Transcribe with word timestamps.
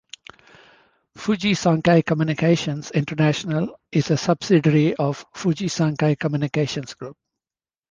Fujisankei 1.15 2.03
Communications 2.03 2.89
International 2.89 3.79
is 3.91 4.09
a 4.09 4.17
subsidiary 4.17 4.95
of 4.95 5.23
Fujisankei 5.35 6.17
Communications 6.17 6.95
Group. 6.95 7.15